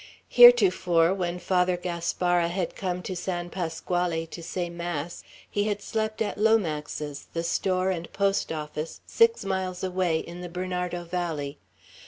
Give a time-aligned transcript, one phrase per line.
[0.29, 6.23] Heretofore, when Father Gaspara had come to San Pasquale to say mass, he had slept
[6.23, 11.59] at Lomax's, the store and post office, six miles away, in the Bernardo valley.